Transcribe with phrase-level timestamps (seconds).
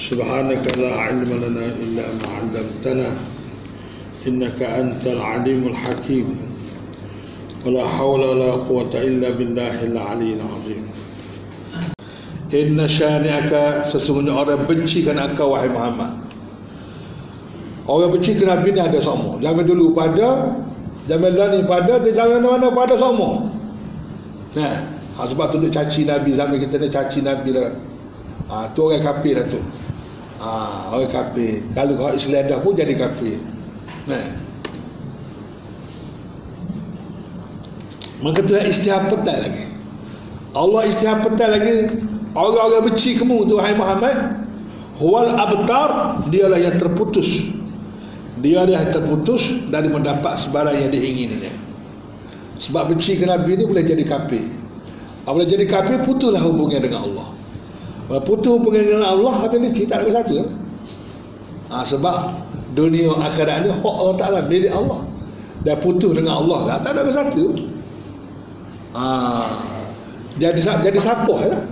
[0.00, 3.08] سبحانك لا علم لنا إلا ما علمتنا
[4.26, 6.26] إنك أنت العليم الحكيم
[7.66, 10.84] ولا حول ولا قوة إلا بالله العلي العظيم
[12.50, 16.18] Inna syani'aka sesungguhnya orang bencikan engkau wahai Muhammad.
[17.86, 19.38] Orang benci ke Nabi ni ada semua.
[19.38, 20.58] Zaman dulu pada,
[21.06, 23.46] zaman lalu ni pada, di zaman mana pada semua.
[24.58, 24.74] Nah,
[25.14, 27.70] ha, sebab tu dia caci Nabi, zaman kita ni caci Nabi lah.
[28.45, 29.61] Ha, tu orang kafir lah tu.
[30.41, 30.49] Ha,
[30.93, 31.65] orang kafir.
[31.73, 33.41] Kalau kau Islam dah pun jadi kafir.
[34.05, 34.27] Nah.
[38.21, 39.75] Maka tu istihar petang lagi.
[40.55, 41.91] Allah istihar petang lagi
[42.31, 44.39] Orang-orang benci kamu tu Hai Muhammad
[44.95, 47.51] Huwal abtar Dialah yang terputus
[48.39, 51.51] Dia yang terputus Dari mendapat sebarang yang diingininya
[52.55, 54.47] Sebab benci ke Nabi ni Boleh jadi kafir
[55.27, 57.27] Boleh jadi kafir Putuslah hubungan dengan Allah
[58.05, 60.45] putus hubungan dengan Allah Habis ni cerita ada satu
[61.73, 62.15] ha, Sebab
[62.75, 65.01] Dunia akhirat ni Hak Allah Ta'ala Milik Allah
[65.65, 67.43] Dan putus dengan Allah lah Tak ada satu
[68.93, 69.05] ha,
[70.37, 71.63] Jadi jadi sapuh lah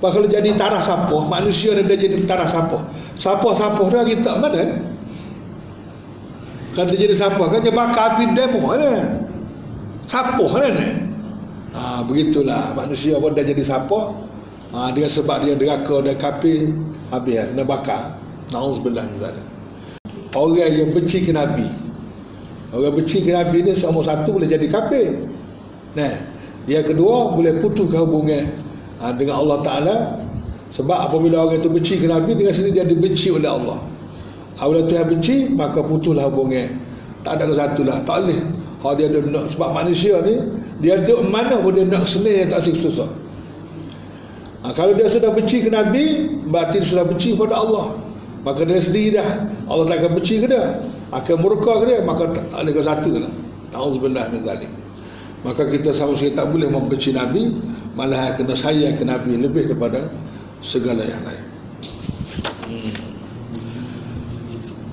[0.00, 2.80] Bah, kalau jadi tarah sapoh, manusia dah jadi tarah sapoh.
[3.20, 4.80] Sapoh-sapoh dah kita mana?
[6.72, 8.80] Kalau dia jadi sapoh kan dia bakar api demo kan?
[10.08, 10.72] Sapoh kan?
[11.76, 14.16] Ha, begitulah manusia pun dah jadi sapoh.
[14.70, 16.70] Ha, dia sebab dia deraka dan kapi
[17.10, 18.14] habis ya, kena bakar.
[18.54, 19.46] Nauzubillah min zalik.
[20.34, 21.66] Orang yang benci ke Nabi.
[22.70, 25.18] Orang benci ke Nabi ni semua satu boleh jadi kafir.
[25.98, 26.14] Nah,
[26.70, 28.46] yang kedua boleh putuskan hubungan
[29.02, 29.96] ha, dengan Allah Ta'ala
[30.70, 33.80] sebab apabila orang itu benci ke Nabi dengan sendiri dia dibenci oleh Allah
[34.60, 36.70] apabila Tuhan benci maka putuslah hubungan
[37.26, 38.40] tak ada satu lah tak boleh
[38.80, 39.18] kalau dia ada
[39.50, 40.38] sebab manusia ni
[40.80, 43.08] dia duduk mana pun dia nak yang tak susah
[44.64, 47.96] ha, kalau dia sudah benci ke Nabi berarti dia sudah benci kepada Allah.
[48.40, 49.30] Maka dia sendiri dah.
[49.68, 50.80] Allah tak akan benci ke dia?
[51.12, 51.98] Akan murka ke dia?
[52.00, 53.32] Maka tak, tak boleh ke satu lah.
[53.76, 54.72] Na'udzubillah min zalik.
[55.44, 57.52] Maka kita sama sekali tak boleh membenci Nabi
[57.96, 60.08] malah kena sayang ke Nabi lebih daripada
[60.60, 61.44] segala yang lain